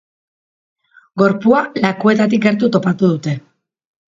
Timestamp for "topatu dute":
2.77-3.37